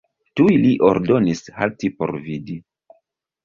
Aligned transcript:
Tuj 0.39 0.53
li 0.63 0.71
ordonis 0.87 1.45
halti 1.59 1.95
por 2.01 2.17
vidi. 2.27 2.61